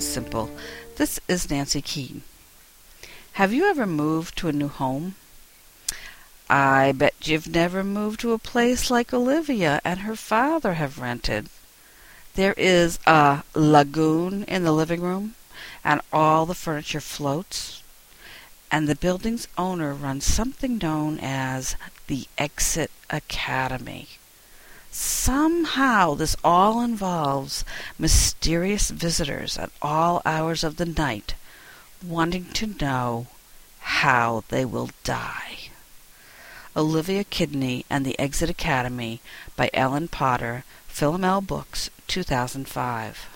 [0.00, 0.48] simple.
[0.94, 2.22] This is Nancy Keane.
[3.32, 5.16] Have you ever moved to a new home?
[6.48, 11.48] I bet you've never moved to a place like Olivia and her father have rented.
[12.36, 15.34] There is a lagoon in the living room,
[15.82, 17.82] and all the furniture floats,
[18.70, 21.74] and the building's owner runs something known as
[22.06, 24.19] the Exit Academy.
[24.90, 27.64] Somehow this all involves
[27.98, 31.34] mysterious visitors at all hours of the night
[32.04, 33.26] wanting to know
[33.80, 35.70] how they will die.
[36.76, 39.20] Olivia Kidney and the Exit Academy
[39.56, 43.28] by Ellen Potter, Philomel Books, 2005.